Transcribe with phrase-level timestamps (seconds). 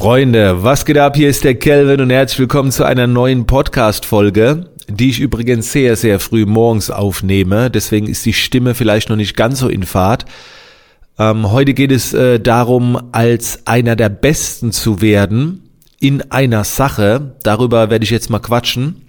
[0.00, 1.14] Freunde, was geht ab?
[1.14, 5.94] Hier ist der Kelvin und herzlich willkommen zu einer neuen Podcast-Folge, die ich übrigens sehr,
[5.94, 7.70] sehr früh morgens aufnehme.
[7.70, 10.24] Deswegen ist die Stimme vielleicht noch nicht ganz so in Fahrt.
[11.18, 15.68] Ähm, heute geht es äh, darum, als einer der Besten zu werden
[16.00, 17.34] in einer Sache.
[17.42, 19.02] Darüber werde ich jetzt mal quatschen.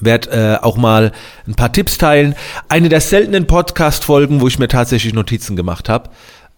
[0.00, 1.12] Werd äh, auch mal
[1.46, 2.34] ein paar Tipps teilen.
[2.70, 6.08] Eine der seltenen Podcast-Folgen, wo ich mir tatsächlich Notizen gemacht habe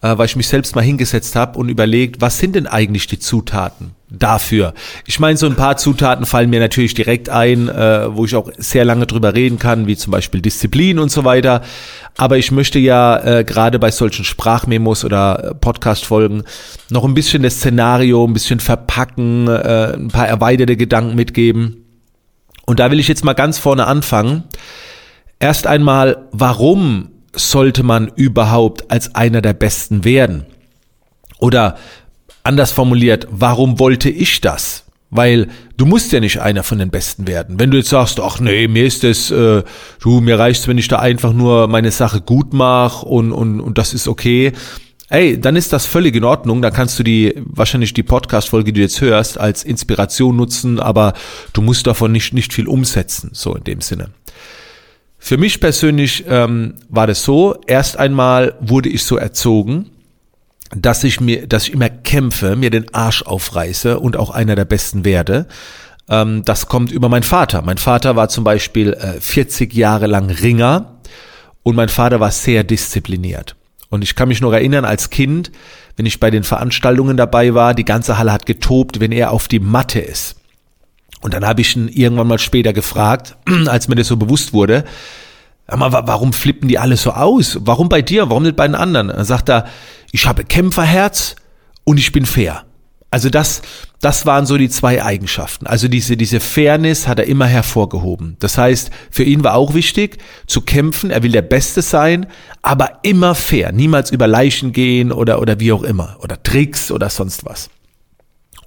[0.01, 3.19] äh, weil ich mich selbst mal hingesetzt habe und überlegt, was sind denn eigentlich die
[3.19, 4.73] Zutaten dafür?
[5.05, 8.51] Ich meine, so ein paar Zutaten fallen mir natürlich direkt ein, äh, wo ich auch
[8.57, 11.61] sehr lange drüber reden kann, wie zum Beispiel Disziplin und so weiter.
[12.15, 16.43] Aber ich möchte ja äh, gerade bei solchen Sprachmemos oder äh, Podcast-Folgen
[16.89, 21.83] noch ein bisschen das Szenario, ein bisschen verpacken, äh, ein paar erweiterte Gedanken mitgeben.
[22.67, 24.43] Und da will ich jetzt mal ganz vorne anfangen.
[25.39, 30.45] Erst einmal, warum sollte man überhaupt als einer der Besten werden?
[31.39, 31.77] Oder
[32.43, 34.85] anders formuliert, warum wollte ich das?
[35.09, 37.59] Weil du musst ja nicht einer von den Besten werden.
[37.59, 39.63] Wenn du jetzt sagst, ach nee, mir ist es, äh,
[40.01, 43.77] du, mir reicht's, wenn ich da einfach nur meine Sache gut mache und, und, und
[43.77, 44.51] das ist okay.
[45.09, 46.61] Ey, dann ist das völlig in Ordnung.
[46.61, 51.13] Dann kannst du die, wahrscheinlich die Podcast-Folge, die du jetzt hörst, als Inspiration nutzen, aber
[51.53, 54.09] du musst davon nicht, nicht viel umsetzen, so in dem Sinne.
[55.27, 59.89] Für mich persönlich ähm, war das so, erst einmal wurde ich so erzogen,
[60.73, 64.63] dass ich mir, dass ich immer kämpfe, mir den Arsch aufreiße und auch einer der
[64.63, 65.47] Besten werde.
[66.07, 67.61] Ähm, das kommt über meinen Vater.
[67.61, 70.97] Mein Vater war zum Beispiel äh, 40 Jahre lang Ringer
[71.61, 73.57] und mein Vater war sehr diszipliniert.
[73.89, 75.51] Und ich kann mich noch erinnern, als Kind,
[75.97, 79.49] wenn ich bei den Veranstaltungen dabei war, die ganze Halle hat getobt, wenn er auf
[79.49, 80.36] die Matte ist.
[81.21, 83.37] Und dann habe ich ihn irgendwann mal später gefragt,
[83.67, 84.83] als mir das so bewusst wurde,
[85.67, 87.57] warum flippen die alle so aus?
[87.61, 88.29] Warum bei dir?
[88.29, 89.09] Warum nicht bei den anderen?
[89.09, 89.65] Dann sagt er,
[90.11, 91.35] ich habe Kämpferherz
[91.83, 92.63] und ich bin fair.
[93.09, 93.61] Also das,
[94.01, 95.65] das waren so die zwei Eigenschaften.
[95.65, 98.35] Also diese, diese Fairness hat er immer hervorgehoben.
[98.39, 101.09] Das heißt, für ihn war auch wichtig zu kämpfen.
[101.09, 102.27] Er will der Beste sein,
[102.61, 103.71] aber immer fair.
[103.71, 106.17] Niemals über Leichen gehen oder, oder wie auch immer.
[106.21, 107.69] Oder Tricks oder sonst was.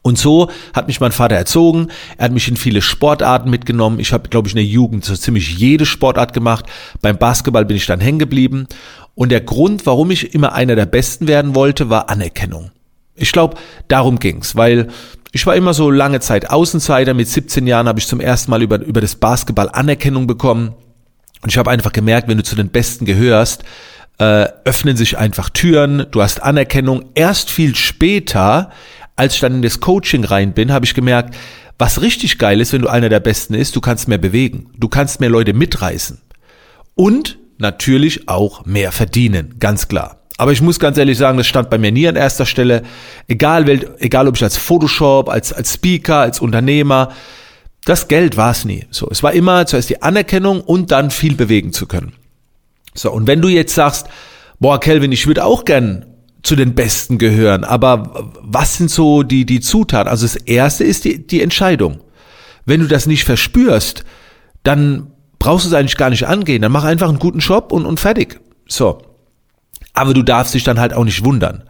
[0.02, 1.88] Und so hat mich mein Vater erzogen.
[2.16, 4.00] Er hat mich in viele Sportarten mitgenommen.
[4.00, 6.64] Ich habe, glaube ich, in der Jugend so ziemlich jede Sportart gemacht.
[7.02, 8.66] Beim Basketball bin ich dann hängen geblieben.
[9.14, 12.70] Und der Grund, warum ich immer einer der Besten werden wollte, war Anerkennung.
[13.14, 13.56] Ich glaube,
[13.88, 14.88] darum ging's, weil
[15.32, 17.12] ich war immer so lange Zeit Außenseiter.
[17.12, 20.74] Mit 17 Jahren habe ich zum ersten Mal über, über das Basketball Anerkennung bekommen.
[21.42, 23.64] Und ich habe einfach gemerkt, wenn du zu den Besten gehörst,
[24.18, 26.06] äh, öffnen sich einfach Türen.
[26.10, 27.06] Du hast Anerkennung.
[27.14, 28.70] Erst viel später
[29.16, 31.34] als ich dann in das Coaching rein bin, habe ich gemerkt,
[31.78, 34.70] was richtig geil ist, wenn du einer der Besten ist, du kannst mehr bewegen.
[34.76, 36.20] Du kannst mehr Leute mitreißen.
[36.94, 40.18] Und natürlich auch mehr verdienen, ganz klar.
[40.36, 42.82] Aber ich muss ganz ehrlich sagen, das stand bei mir nie an erster Stelle.
[43.28, 43.68] Egal,
[43.98, 47.12] egal ob ich als Photoshop, als, als Speaker, als Unternehmer,
[47.84, 48.86] das Geld war es nie.
[48.90, 52.12] So, es war immer zuerst die Anerkennung und dann viel bewegen zu können.
[52.94, 54.08] So, und wenn du jetzt sagst,
[54.58, 56.06] boah, Kelvin, ich würde auch gern
[56.42, 57.64] zu den Besten gehören.
[57.64, 60.08] Aber was sind so die, die Zutaten?
[60.10, 62.00] Also das erste ist die, die Entscheidung.
[62.64, 64.04] Wenn du das nicht verspürst,
[64.62, 65.08] dann
[65.38, 66.62] brauchst du es eigentlich gar nicht angehen.
[66.62, 68.40] Dann mach einfach einen guten Job und, und fertig.
[68.68, 69.02] So.
[69.92, 71.64] Aber du darfst dich dann halt auch nicht wundern,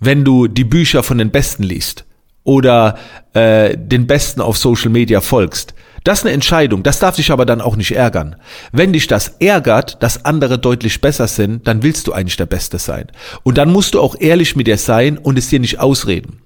[0.00, 2.04] wenn du die Bücher von den Besten liest
[2.44, 2.98] oder
[3.34, 5.74] äh, den Besten auf Social Media folgst.
[6.04, 8.36] Das ist eine Entscheidung, das darf dich aber dann auch nicht ärgern.
[8.72, 12.78] Wenn dich das ärgert, dass andere deutlich besser sind, dann willst du eigentlich der Beste
[12.78, 13.06] sein.
[13.44, 16.42] Und dann musst du auch ehrlich mit dir sein und es dir nicht ausreden.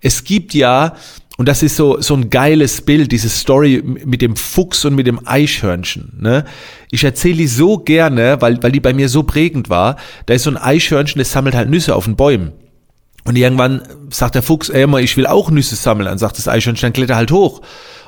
[0.00, 0.94] Es gibt ja,
[1.36, 5.06] und das ist so, so ein geiles Bild, diese Story mit dem Fuchs und mit
[5.06, 6.12] dem Eichhörnchen.
[6.18, 6.44] Ne?
[6.90, 9.96] Ich erzähle die so gerne, weil, weil die bei mir so prägend war.
[10.26, 12.52] Da ist so ein Eichhörnchen, das sammelt halt Nüsse auf den Bäumen.
[13.24, 16.06] Und irgendwann sagt der Fuchs, ey, mal, ich will auch Nüsse sammeln.
[16.06, 17.60] Dann sagt das Eichhörnchen, dann kletter halt hoch.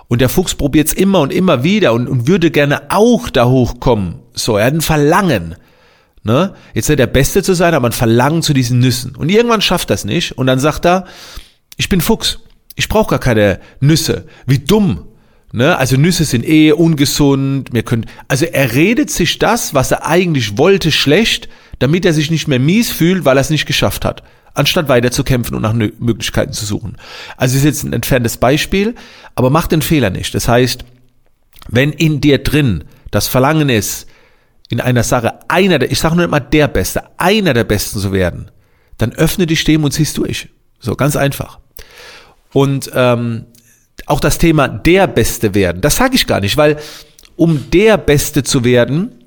[0.09, 3.47] Und der Fuchs probiert es immer und immer wieder und, und würde gerne auch da
[3.47, 4.17] hochkommen.
[4.33, 5.55] So, er hat ein Verlangen.
[6.23, 6.55] Ne?
[6.75, 9.15] Jetzt der Beste zu sein, aber ein Verlangen zu diesen Nüssen.
[9.15, 10.33] Und irgendwann schafft das nicht.
[10.33, 11.05] Und dann sagt er,
[11.77, 12.41] ich bin Fuchs.
[12.75, 14.25] Ich brauche gar keine Nüsse.
[14.47, 15.05] Wie dumm.
[15.53, 15.77] Ne?
[15.77, 17.69] Also Nüsse sind eh ungesund.
[17.73, 21.49] Wir können, also er redet sich das, was er eigentlich wollte, schlecht,
[21.81, 24.23] damit er sich nicht mehr mies fühlt, weil er es nicht geschafft hat
[24.55, 26.97] anstatt weiter zu kämpfen und nach Möglichkeiten zu suchen.
[27.37, 28.95] Also ist jetzt ein entferntes Beispiel,
[29.35, 30.35] aber mach den Fehler nicht.
[30.35, 30.85] Das heißt,
[31.69, 34.09] wenn in dir drin das Verlangen ist,
[34.69, 38.13] in einer Sache einer der, ich sage nur immer der Beste, einer der Besten zu
[38.13, 38.51] werden,
[38.99, 40.49] dann öffne dich dem und ziehst durch.
[40.81, 41.59] So, ganz einfach.
[42.53, 43.47] Und ähm,
[44.07, 46.79] auch das Thema der Beste werden, das sage ich gar nicht, weil
[47.37, 49.25] um der Beste zu werden,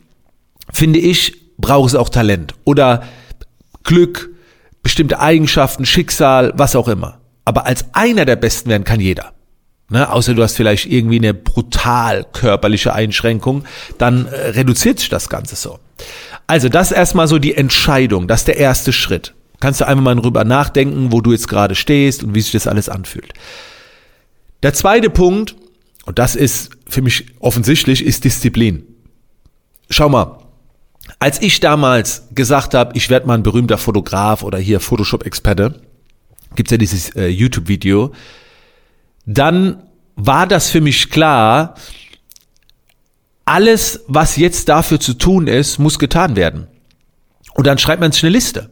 [0.72, 3.04] finde ich, braucht es auch Talent oder
[3.84, 4.32] Glück,
[4.84, 7.20] bestimmte Eigenschaften, Schicksal, was auch immer.
[7.46, 9.34] Aber als einer der Besten werden kann jeder.
[9.90, 13.66] Ne, außer du hast vielleicht irgendwie eine brutal körperliche Einschränkung,
[13.98, 15.80] dann äh, reduziert sich das Ganze so.
[16.48, 19.34] Also das erstmal so die Entscheidung, das ist der erste Schritt.
[19.60, 22.68] Kannst du einfach mal drüber nachdenken, wo du jetzt gerade stehst und wie sich das
[22.68, 23.34] alles anfühlt.
[24.64, 25.56] Der zweite Punkt,
[26.06, 28.84] und das ist für mich offensichtlich, ist Disziplin.
[29.90, 30.41] Schau mal,
[31.20, 35.82] als ich damals gesagt habe, ich werde mal ein berühmter Fotograf oder hier Photoshop-Experte,
[36.56, 38.12] gibt's ja dieses äh, YouTube-Video,
[39.26, 39.84] dann
[40.16, 41.76] war das für mich klar,
[43.46, 46.68] alles, was jetzt dafür zu tun ist, muss getan werden.
[47.54, 48.70] Und dann schreibt man sich eine Liste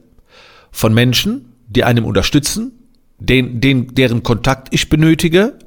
[0.72, 2.72] von Menschen, die einem unterstützen,
[3.18, 5.60] den, den, deren Kontakt ich benötige,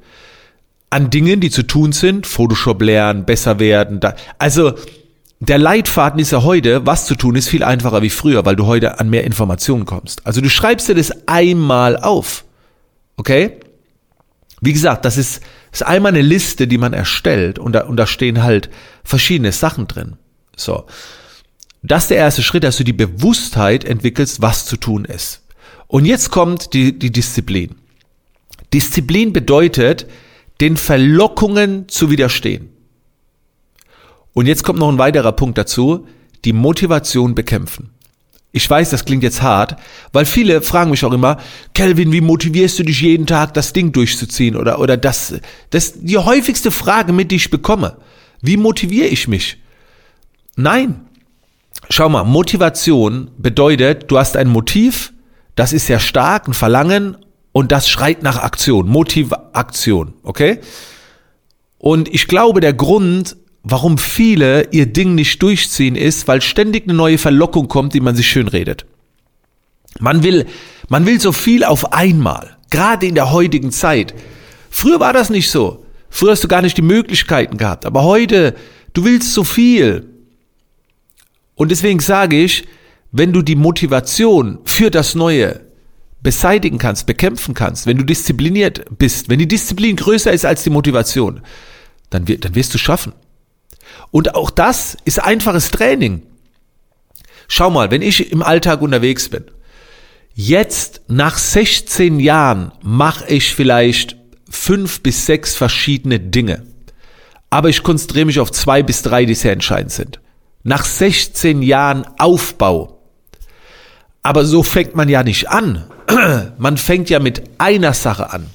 [0.89, 3.99] an Dingen, die zu tun sind, Photoshop lernen, besser werden.
[3.99, 4.73] Da, also
[5.49, 8.65] der Leitfaden ist ja heute, was zu tun ist, viel einfacher wie früher, weil du
[8.65, 10.25] heute an mehr Informationen kommst.
[10.25, 12.45] Also du schreibst dir das einmal auf.
[13.17, 13.59] Okay?
[14.61, 15.41] Wie gesagt, das ist,
[15.73, 18.69] ist einmal eine Liste, die man erstellt und da, und da stehen halt
[19.03, 20.15] verschiedene Sachen drin.
[20.55, 20.85] So.
[21.81, 25.41] Das ist der erste Schritt, dass du die Bewusstheit entwickelst, was zu tun ist.
[25.87, 27.75] Und jetzt kommt die, die Disziplin.
[28.73, 30.07] Disziplin bedeutet,
[30.61, 32.69] den Verlockungen zu widerstehen.
[34.33, 36.07] Und jetzt kommt noch ein weiterer Punkt dazu,
[36.45, 37.91] die Motivation bekämpfen.
[38.55, 39.77] Ich weiß, das klingt jetzt hart,
[40.11, 41.37] weil viele fragen mich auch immer,
[41.73, 44.55] Kelvin, wie motivierst du dich jeden Tag, das Ding durchzuziehen?
[44.55, 45.33] Oder, oder das,
[45.71, 47.97] das die häufigste Frage, mit die ich bekomme.
[48.41, 49.57] Wie motiviere ich mich?
[50.55, 51.07] Nein.
[51.89, 55.13] Schau mal, Motivation bedeutet, du hast ein Motiv,
[55.55, 57.17] das ist sehr stark, ein Verlangen
[57.51, 58.87] und das schreit nach Aktion.
[58.87, 60.59] Motivaktion, okay?
[61.79, 66.93] Und ich glaube, der Grund, warum viele ihr Ding nicht durchziehen, ist, weil ständig eine
[66.93, 68.85] neue Verlockung kommt, die man sich schön redet.
[69.99, 70.45] Man will,
[70.89, 74.13] man will so viel auf einmal, gerade in der heutigen Zeit.
[74.69, 75.85] Früher war das nicht so.
[76.09, 78.55] Früher hast du gar nicht die Möglichkeiten gehabt, aber heute,
[78.93, 80.09] du willst so viel.
[81.55, 82.65] Und deswegen sage ich,
[83.11, 85.61] wenn du die Motivation für das Neue
[86.21, 90.69] beseitigen kannst, bekämpfen kannst, wenn du diszipliniert bist, wenn die Disziplin größer ist als die
[90.69, 91.41] Motivation,
[92.09, 93.13] dann, dann wirst du schaffen.
[94.11, 96.23] Und auch das ist einfaches Training.
[97.47, 99.45] Schau mal, wenn ich im Alltag unterwegs bin,
[100.33, 104.17] jetzt nach 16 Jahren mache ich vielleicht
[104.49, 106.63] fünf bis sechs verschiedene Dinge.
[107.49, 110.19] Aber ich konzentriere mich auf zwei bis drei, die sehr entscheidend sind.
[110.63, 112.99] Nach 16 Jahren Aufbau.
[114.23, 115.85] Aber so fängt man ja nicht an.
[116.57, 118.49] Man fängt ja mit einer Sache an.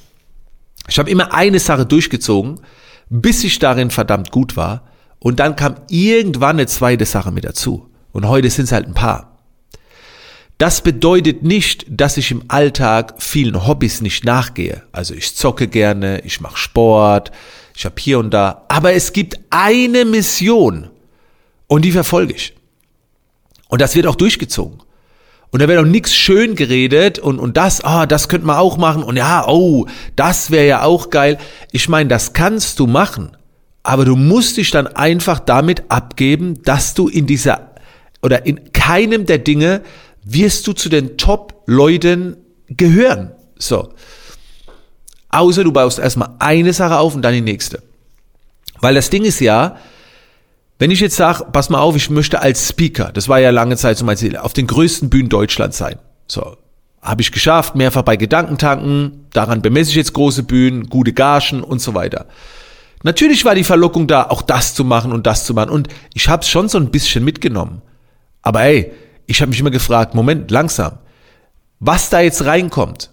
[0.87, 2.59] Ich habe immer eine Sache durchgezogen,
[3.09, 4.83] bis ich darin verdammt gut war.
[5.19, 7.89] Und dann kam irgendwann eine zweite Sache mit dazu.
[8.11, 9.37] Und heute sind es halt ein paar.
[10.57, 14.83] Das bedeutet nicht, dass ich im Alltag vielen Hobbys nicht nachgehe.
[14.91, 17.31] Also ich zocke gerne, ich mache Sport,
[17.75, 18.65] ich habe hier und da.
[18.67, 20.89] Aber es gibt eine Mission
[21.67, 22.53] und die verfolge ich.
[23.69, 24.81] Und das wird auch durchgezogen.
[25.51, 28.77] Und da wird auch nichts schön geredet und, und das, ah, das könnte man auch
[28.77, 31.39] machen und ja, oh, das wäre ja auch geil.
[31.71, 33.35] Ich meine, das kannst du machen.
[33.89, 37.71] Aber du musst dich dann einfach damit abgeben, dass du in dieser
[38.21, 39.81] oder in keinem der Dinge
[40.23, 42.37] wirst du zu den Top-Leuten
[42.67, 43.31] gehören.
[43.57, 43.91] So.
[45.29, 47.81] Außer du baust erstmal eine Sache auf und dann die nächste.
[48.79, 49.77] Weil das Ding ist ja,
[50.77, 53.75] wenn ich jetzt sage, pass mal auf, ich möchte als Speaker, das war ja lange
[53.75, 55.97] Zeit so mein Ziel, auf den größten Bühnen Deutschlands sein.
[56.27, 56.57] So.
[57.01, 61.81] Habe ich geschafft, mehrfach bei Gedankentanken, daran bemesse ich jetzt große Bühnen, gute Gagen und
[61.81, 62.27] so weiter.
[63.03, 65.69] Natürlich war die Verlockung da, auch das zu machen und das zu machen.
[65.69, 67.81] Und ich habe es schon so ein bisschen mitgenommen.
[68.41, 68.91] Aber ey,
[69.25, 70.97] ich habe mich immer gefragt, Moment, langsam.
[71.79, 73.09] Was da jetzt reinkommt,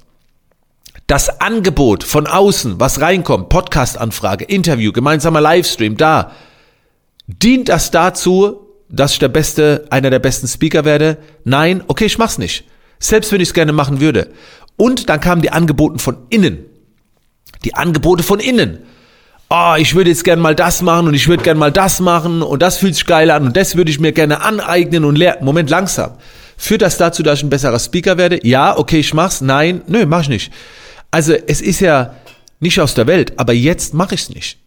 [1.06, 6.32] das Angebot von außen, was reinkommt, Podcast-Anfrage, Interview, gemeinsamer Livestream, da,
[7.28, 11.18] dient das dazu, dass ich der beste, einer der besten Speaker werde?
[11.44, 12.64] Nein, okay, ich mach's nicht.
[12.98, 14.32] Selbst wenn ich es gerne machen würde.
[14.76, 16.64] Und dann kamen die Angebote von innen.
[17.64, 18.80] Die Angebote von innen
[19.48, 22.42] oh, ich würde jetzt gern mal das machen und ich würde gern mal das machen
[22.42, 25.44] und das fühlt sich geil an und das würde ich mir gerne aneignen und lernen.
[25.44, 26.12] Moment, langsam.
[26.56, 28.40] Führt das dazu, dass ich ein besserer Speaker werde?
[28.46, 29.40] Ja, okay, ich mach's.
[29.40, 30.52] Nein, nö, mach ich nicht.
[31.10, 32.14] Also es ist ja
[32.60, 34.58] nicht aus der Welt, aber jetzt mache ich's nicht.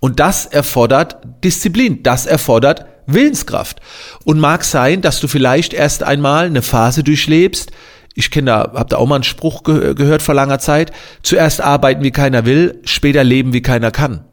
[0.00, 3.80] Und das erfordert Disziplin, das erfordert Willenskraft.
[4.24, 7.70] Und mag sein, dass du vielleicht erst einmal eine Phase durchlebst,
[8.14, 10.92] ich kenne da, habe da auch mal einen Spruch ge gehört vor langer Zeit.
[11.22, 14.24] Zuerst arbeiten wie keiner will, später leben wie keiner kann.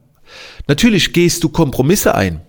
[0.68, 2.42] Natürlich gehst du Kompromisse ein.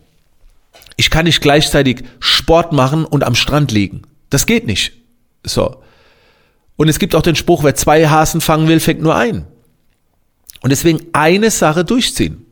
[0.97, 4.03] Ich kann nicht gleichzeitig Sport machen und am Strand liegen.
[4.29, 4.93] Das geht nicht.
[5.45, 5.83] So.
[6.77, 9.47] Und es gibt auch den Spruch, wer zwei Hasen fangen will, fängt nur ein.
[10.63, 12.45] Und deswegen eine Sache durchziehen.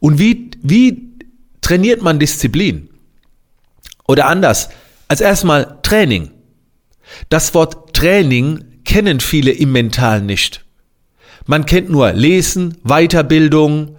[0.00, 1.12] Und wie, wie
[1.60, 2.88] trainiert man Disziplin?
[4.06, 4.70] Oder anders,
[5.08, 6.30] als erstmal Training.
[7.28, 10.64] Das Wort Training kennen viele im Mentalen nicht.
[11.46, 13.96] Man kennt nur Lesen, Weiterbildung,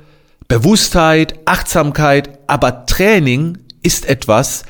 [0.48, 4.64] Bewusstheit, Achtsamkeit, aber Training ist etwas,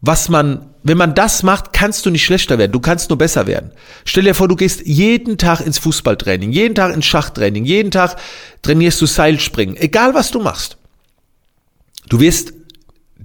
[0.00, 3.46] was man, wenn man das macht, kannst du nicht schlechter werden, du kannst nur besser
[3.46, 3.72] werden.
[4.04, 8.16] Stell dir vor, du gehst jeden Tag ins Fußballtraining, jeden Tag ins Schachtraining, jeden Tag
[8.62, 10.76] trainierst du Seilspringen, egal was du machst.
[12.08, 12.52] Du wirst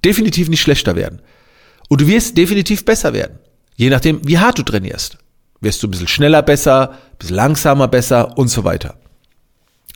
[0.05, 1.21] definitiv nicht schlechter werden.
[1.89, 3.39] Und du wirst definitiv besser werden.
[3.79, 5.17] Je nachdem, wie hart du trainierst.
[5.61, 8.97] Wirst du ein bisschen schneller besser, ein bisschen langsamer besser und so weiter.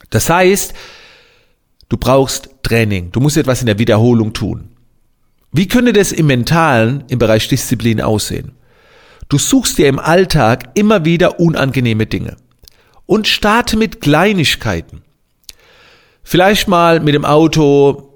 [0.09, 0.73] Das heißt,
[1.89, 3.11] du brauchst Training.
[3.11, 4.69] Du musst etwas in der Wiederholung tun.
[5.51, 8.53] Wie könnte das im Mentalen im Bereich Disziplin aussehen?
[9.27, 12.37] Du suchst dir im Alltag immer wieder unangenehme Dinge
[13.05, 15.01] und starte mit Kleinigkeiten.
[16.23, 18.13] Vielleicht mal mit dem Auto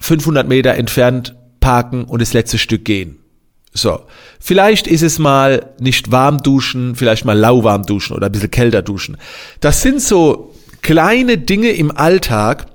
[0.00, 3.17] 500 Meter entfernt parken und das letzte Stück gehen.
[3.72, 4.00] So.
[4.40, 8.82] Vielleicht ist es mal nicht warm duschen, vielleicht mal lauwarm duschen oder ein bisschen kälter
[8.82, 9.16] duschen.
[9.60, 12.66] Das sind so kleine Dinge im Alltag,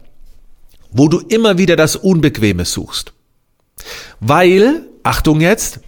[0.92, 3.14] wo du immer wieder das Unbequeme suchst.
[4.20, 5.80] Weil, Achtung jetzt,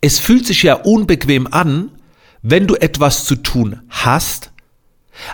[0.00, 1.90] es fühlt sich ja unbequem an,
[2.42, 4.52] wenn du etwas zu tun hast,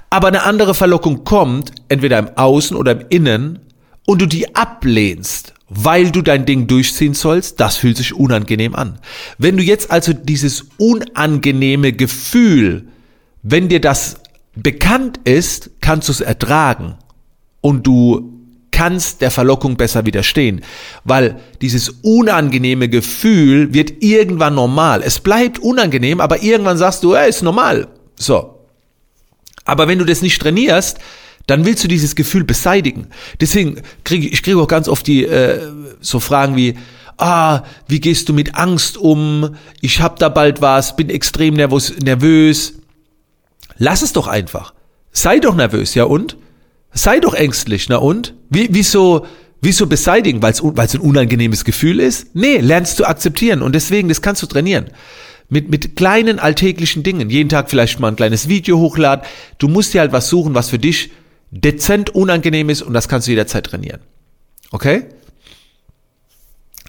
[0.09, 3.59] aber eine andere Verlockung kommt, entweder im Außen oder im Innen,
[4.07, 8.99] und du die ablehnst, weil du dein Ding durchziehen sollst, das fühlt sich unangenehm an.
[9.38, 12.88] Wenn du jetzt also dieses unangenehme Gefühl,
[13.43, 14.17] wenn dir das
[14.55, 16.97] bekannt ist, kannst du es ertragen
[17.62, 18.33] und du
[18.71, 20.62] kannst der Verlockung besser widerstehen,
[21.05, 25.02] weil dieses unangenehme Gefühl wird irgendwann normal.
[25.02, 27.88] Es bleibt unangenehm, aber irgendwann sagst du, ja, ist normal.
[28.17, 28.59] So.
[29.64, 30.99] Aber wenn du das nicht trainierst,
[31.52, 33.09] dann willst du dieses Gefühl beseitigen.
[33.40, 35.61] Deswegen kriege ich kriege auch ganz oft die äh,
[36.00, 36.76] so Fragen wie
[37.18, 39.54] ah, wie gehst du mit Angst um?
[39.80, 42.75] Ich hab da bald was, bin extrem nervös, nervös.
[43.76, 44.75] Lass es doch einfach.
[45.12, 46.37] Sei doch nervös, ja und?
[46.92, 48.35] Sei doch ängstlich, na und?
[48.50, 49.26] Wie, wieso,
[49.61, 50.42] wieso beseitigen?
[50.42, 52.35] Weil es ein unangenehmes Gefühl ist?
[52.35, 54.87] Nee, lernst du akzeptieren und deswegen, das kannst du trainieren.
[55.49, 57.28] Mit, mit kleinen alltäglichen Dingen.
[57.28, 59.26] Jeden Tag vielleicht mal ein kleines Video hochladen.
[59.59, 61.11] Du musst dir halt was suchen, was für dich
[61.52, 64.00] dezent unangenehm ist und das kannst du jederzeit trainieren.
[64.73, 65.04] Okay?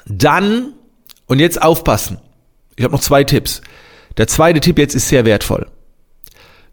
[0.06, 0.74] Dann,
[1.28, 2.18] und jetzt aufpassen.
[2.76, 3.62] Ich habe noch zwei Tipps.
[4.18, 5.68] Der zweite Tipp jetzt ist sehr wertvoll.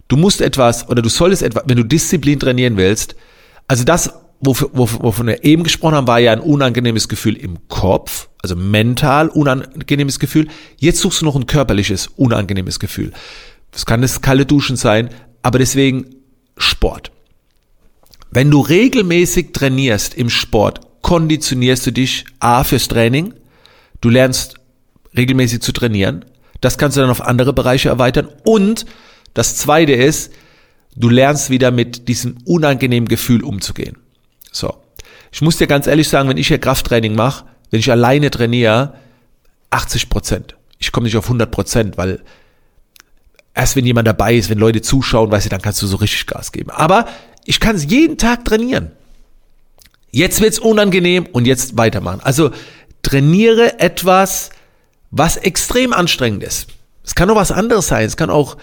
[0.08, 3.16] Du musst etwas oder du solltest etwas, wenn du Disziplin trainieren willst,
[3.68, 8.56] also das, wovon wir eben gesprochen haben, war ja ein unangenehmes Gefühl im Kopf, also
[8.56, 10.48] mental unangenehmes Gefühl.
[10.78, 13.12] Jetzt suchst du noch ein körperliches unangenehmes Gefühl.
[13.70, 15.10] Das kann das kalte Duschen sein,
[15.42, 16.06] aber deswegen
[16.56, 17.12] Sport.
[18.30, 23.34] Wenn du regelmäßig trainierst im Sport, konditionierst du dich A fürs Training,
[24.00, 24.54] du lernst
[25.16, 26.24] regelmäßig zu trainieren,
[26.60, 28.86] das kannst du dann auf andere Bereiche erweitern und
[29.34, 30.32] das zweite ist,
[30.94, 33.96] du lernst wieder mit diesem unangenehmen Gefühl umzugehen.
[34.52, 34.74] So.
[35.32, 38.94] Ich muss dir ganz ehrlich sagen, wenn ich hier Krafttraining mache, wenn ich alleine trainiere,
[39.70, 40.56] 80 Prozent.
[40.78, 42.22] Ich komme nicht auf 100 Prozent, weil
[43.54, 46.26] erst wenn jemand dabei ist, wenn Leute zuschauen, weißt du, dann kannst du so richtig
[46.26, 46.70] Gas geben.
[46.70, 47.06] Aber
[47.50, 48.92] ich kann es jeden Tag trainieren.
[50.12, 52.20] Jetzt wird's unangenehm und jetzt weitermachen.
[52.22, 52.52] Also
[53.02, 54.50] trainiere etwas,
[55.10, 56.68] was extrem anstrengend ist.
[57.04, 58.06] Es kann auch was anderes sein.
[58.06, 58.56] Es kann auch,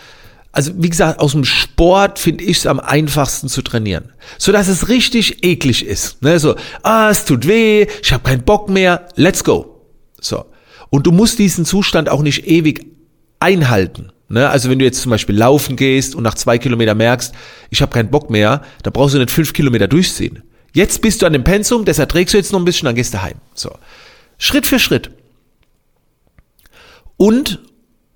[0.54, 4.14] also wie gesagt, aus dem Sport finde ich es am einfachsten zu trainieren.
[4.38, 6.22] So dass es richtig eklig ist.
[6.22, 6.40] Ne?
[6.40, 9.82] So, ah, es tut weh, ich habe keinen Bock mehr, let's go.
[10.22, 10.46] So.
[10.90, 12.86] Und du musst diesen Zustand auch nicht ewig
[13.42, 14.14] einhalten.
[14.30, 14.50] Ne?
[14.50, 17.34] Also wenn du jetzt zum Beispiel laufen gehst und nach zwei Kilometer merkst,
[17.70, 20.44] ich habe keinen Bock mehr, dann brauchst du nicht fünf Kilometer durchziehen.
[20.74, 23.14] Jetzt bist du an dem Pensum, das erträgst du jetzt noch ein bisschen, dann gehst
[23.14, 23.38] du heim.
[23.54, 23.76] So.
[24.38, 25.12] Schritt für Schritt.
[27.16, 27.60] Und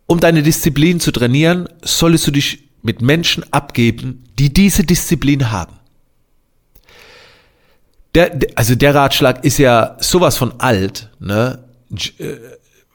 [0.05, 5.73] um deine Disziplin zu trainieren, solltest du dich mit Menschen abgeben, die diese Disziplin haben.
[8.13, 11.63] Der, also der Ratschlag ist ja sowas von alt, ne?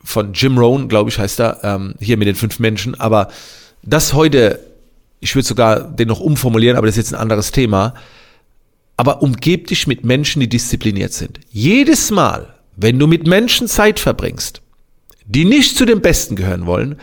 [0.06, 2.94] Von Jim Rohn, glaube ich, heißt er, ähm, hier mit den fünf Menschen.
[2.94, 3.28] Aber
[3.82, 4.60] das heute,
[5.18, 7.94] ich würde sogar den noch umformulieren, aber das ist jetzt ein anderes Thema.
[8.96, 11.40] Aber umgeb dich mit Menschen, die diszipliniert sind.
[11.50, 14.62] Jedes Mal, wenn du mit Menschen Zeit verbringst,
[15.26, 17.00] die nicht zu den Besten gehören wollen,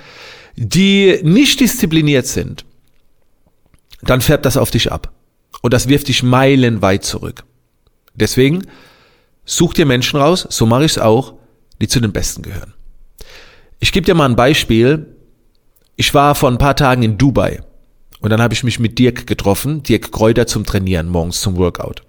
[0.55, 2.63] die nicht diszipliniert sind,
[4.01, 5.11] dann färbt das auf dich ab.
[5.61, 7.43] Und das wirft dich meilenweit zurück.
[8.15, 8.65] Deswegen
[9.45, 11.33] such dir Menschen raus, so mache ich es auch,
[11.81, 12.73] die zu den Besten gehören.
[13.83, 15.07] Ich gebe dir mal ein Beispiel.
[15.97, 17.59] ich war vor ein paar Tagen in Dubai
[18.21, 22.01] und dann habe ich mich mit Dirk getroffen, Dirk Kräuter zum Trainieren morgens zum Workout.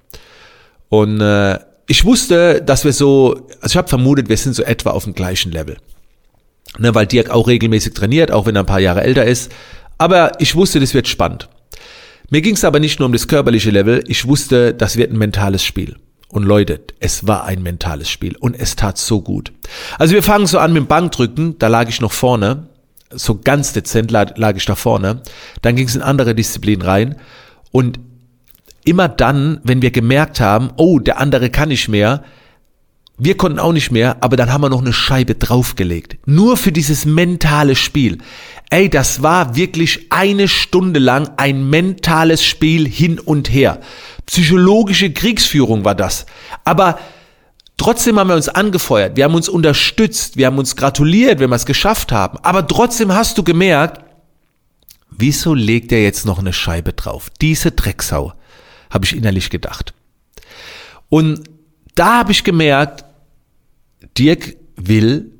[0.89, 4.91] Und äh, ich wusste, dass wir so, also ich habe vermutet, wir sind so etwa
[4.91, 5.79] auf dem gleichen Level.
[6.79, 9.51] Ne, weil Dirk auch regelmäßig trainiert, auch wenn er ein paar Jahre älter ist.
[9.99, 11.49] Aber ich wusste, das wird spannend.
[12.31, 15.19] Mir ging es aber nicht nur um das körperliche Level, ich wusste, das wird ein
[15.19, 15.97] mentales Spiel.
[16.35, 19.53] Und Leute, es war ein mentales Spiel und es tat so gut.
[20.01, 22.67] Also wir fangen so an mit dem Bankdrücken, da lag ich noch vorne,
[23.13, 25.23] so ganz dezent lag, ich da vorne.
[25.63, 27.15] Dann ging es in andere Disziplinen rein
[27.71, 28.01] und
[28.85, 32.25] immer dann, wenn wir gemerkt haben, oh, der andere kann nicht mehr,
[33.17, 36.19] wir konnten auch nicht mehr, aber dann haben wir noch eine Scheibe draufgelegt.
[36.27, 38.19] Nur für dieses mentale Spiel.
[38.71, 43.79] Ey, das war wirklich eine Stunde lang ein mentales Spiel hin und her.
[44.27, 46.27] Psychologische Kriegsführung war das.
[46.65, 46.99] Aber
[47.77, 51.57] trotzdem haben wir uns angefeuert, wir haben uns unterstützt, wir haben uns gratuliert, wenn wir
[51.57, 52.39] es geschafft haben.
[52.43, 54.05] Aber trotzdem hast du gemerkt,
[55.11, 57.31] wieso legt er jetzt noch eine Scheibe drauf?
[57.41, 58.33] Diese Drecksau,
[58.91, 59.93] habe ich innerlich gedacht.
[61.09, 61.45] Und
[61.95, 63.05] da habe ich gemerkt,
[64.17, 65.33] Dirk will,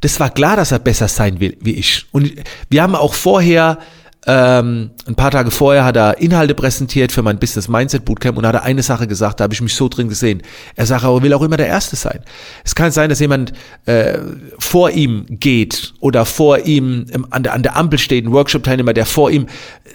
[0.00, 2.06] das war klar, dass er besser sein will wie ich.
[2.12, 2.32] Und
[2.68, 3.78] wir haben auch vorher
[4.26, 8.46] ähm, ein paar Tage vorher hat er Inhalte präsentiert für mein Business Mindset Bootcamp und
[8.46, 10.42] hat eine Sache gesagt, da habe ich mich so drin gesehen.
[10.76, 12.20] Er sagt, er will auch immer der Erste sein.
[12.64, 13.52] Es kann sein, dass jemand
[13.84, 14.18] äh,
[14.58, 18.94] vor ihm geht oder vor ihm im, an, der, an der Ampel steht, ein Workshop-Teilnehmer,
[18.94, 19.46] der vor ihm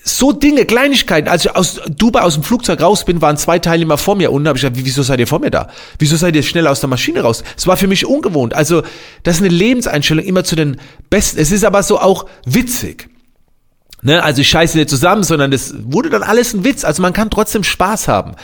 [0.04, 1.28] so Dinge, Kleinigkeiten.
[1.28, 4.48] Als ich aus Dubai aus dem Flugzeug raus bin, waren zwei Teilnehmer vor mir unten.
[4.48, 5.70] Habe ich gesagt, wieso seid ihr vor mir da?
[5.98, 7.44] Wieso seid ihr schnell aus der Maschine raus?
[7.58, 8.54] Es war für mich ungewohnt.
[8.54, 8.84] Also
[9.24, 10.78] das ist eine Lebenseinstellung immer zu den
[11.10, 11.40] Besten.
[11.40, 13.10] Es ist aber so auch witzig.
[14.02, 16.86] Ne, also ich scheiße nicht zusammen, sondern das wurde dann alles ein Witz.
[16.86, 18.36] Also man kann trotzdem Spaß haben.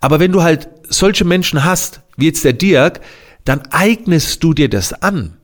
[0.00, 3.00] Aber wenn du halt solche Menschen hast, wie jetzt der Dirk,
[3.44, 5.36] dann eignest du dir das an.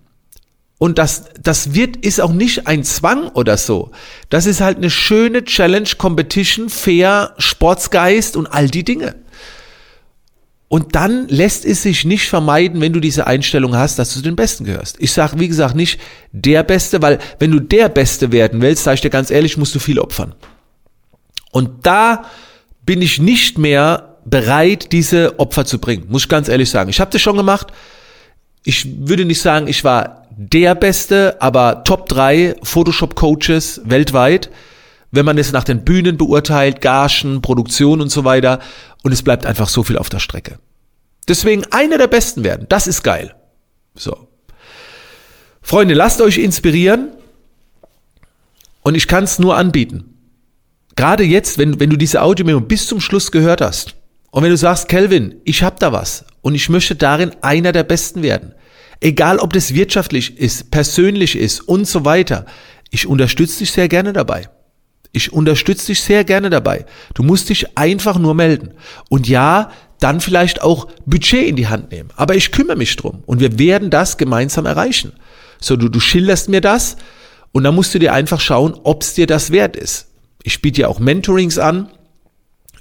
[0.78, 3.92] Und das, das wird, ist auch nicht ein Zwang oder so.
[4.28, 9.14] Das ist halt eine schöne Challenge, Competition, Fair, Sportsgeist und all die Dinge.
[10.68, 14.22] Und dann lässt es sich nicht vermeiden, wenn du diese Einstellung hast, dass du zu
[14.22, 14.96] den Besten gehörst.
[14.98, 16.00] Ich sage, wie gesagt, nicht
[16.32, 19.74] der Beste, weil wenn du der Beste werden willst, sage ich dir ganz ehrlich, musst
[19.76, 20.34] du viel opfern.
[21.52, 22.24] Und da
[22.84, 26.90] bin ich nicht mehr bereit, diese Opfer zu bringen, muss ich ganz ehrlich sagen.
[26.90, 27.68] Ich habe das schon gemacht.
[28.64, 34.50] Ich würde nicht sagen, ich war der Beste, aber Top 3 Photoshop-Coaches weltweit
[35.10, 38.60] wenn man es nach den Bühnen beurteilt, Gagen, Produktion und so weiter.
[39.02, 40.58] Und es bleibt einfach so viel auf der Strecke.
[41.28, 42.66] Deswegen einer der Besten werden.
[42.68, 43.34] Das ist geil.
[43.94, 44.28] So.
[45.62, 47.10] Freunde, lasst euch inspirieren.
[48.82, 50.14] Und ich kann es nur anbieten.
[50.94, 53.96] Gerade jetzt, wenn, wenn du diese Audio bis zum Schluss gehört hast.
[54.30, 57.84] Und wenn du sagst, Kelvin, ich habe da was und ich möchte darin einer der
[57.84, 58.54] Besten werden.
[59.00, 62.46] Egal, ob das wirtschaftlich ist, persönlich ist und so weiter.
[62.90, 64.48] Ich unterstütze dich sehr gerne dabei.
[65.16, 66.84] Ich unterstütze dich sehr gerne dabei.
[67.14, 68.74] Du musst dich einfach nur melden.
[69.08, 72.10] Und ja, dann vielleicht auch Budget in die Hand nehmen.
[72.16, 73.22] Aber ich kümmere mich drum.
[73.24, 75.14] Und wir werden das gemeinsam erreichen.
[75.58, 76.98] So, du, du schilderst mir das
[77.52, 80.08] und dann musst du dir einfach schauen, ob es dir das wert ist.
[80.42, 81.88] Ich biete dir auch Mentorings an.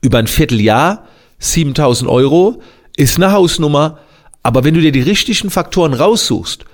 [0.02, 1.08] Über ein Vierteljahr,
[1.40, 2.62] 7000 Euro,
[2.98, 4.00] ist eine Hausnummer.
[4.44, 6.66] Aber wenn du dir die richtigen Faktoren raussuchst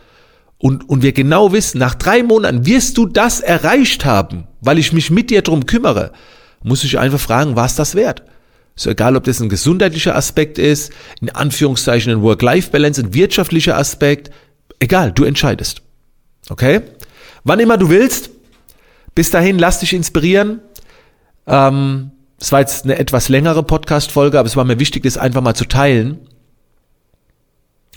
[0.62, 4.94] und, und wir genau wissen, nach drei Monaten wirst du das erreicht haben, weil ich
[4.94, 6.12] mich mit dir drum kümmere,
[6.64, 8.22] muss ich einfach fragen, was das wert?
[8.76, 14.30] So egal, ob das ein gesundheitlicher Aspekt ist, in Anführungszeichen ein Work-Life-Balance, ein wirtschaftlicher Aspekt,
[14.80, 15.82] egal, du entscheidest.
[16.50, 16.82] Okay?
[17.44, 18.30] Wann immer du willst.
[19.16, 20.62] Bis dahin, lass dich inspirieren.
[21.48, 25.42] Ähm, es war jetzt eine etwas längere Podcast-Folge, aber es war mir wichtig, das einfach
[25.42, 26.20] mal zu teilen.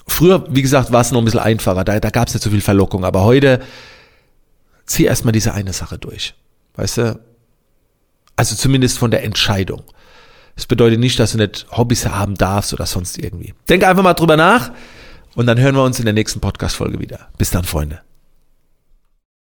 [0.07, 2.51] Früher, wie gesagt, war es noch ein bisschen einfacher, da, da gab es nicht so
[2.51, 3.61] viel Verlockung, aber heute
[4.87, 6.35] zieh erstmal diese eine Sache durch.
[6.77, 7.21] Weißt du?
[8.37, 9.83] Also zumindest von der Entscheidung.
[10.57, 13.55] Das bedeutet nicht, dass du nicht Hobbys haben darfst oder sonst irgendwie.
[13.69, 14.73] Denk einfach mal drüber nach
[15.35, 17.29] und dann hören wir uns in der nächsten Podcast-Folge wieder.
[17.38, 18.01] Bis dann, Freunde.